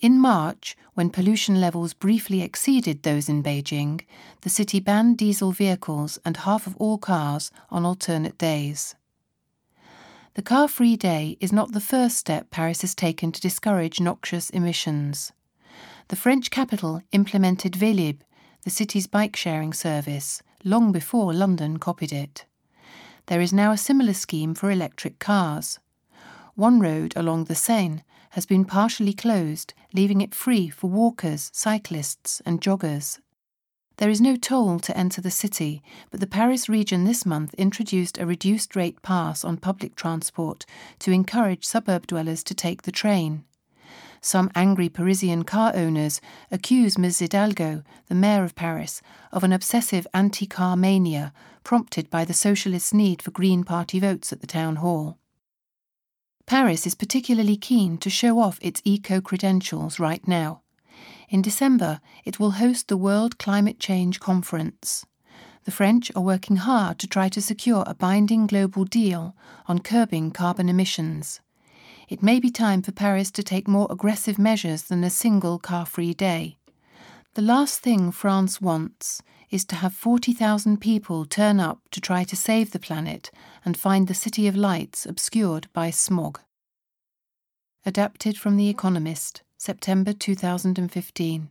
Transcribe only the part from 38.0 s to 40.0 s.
a reduced rate pass on public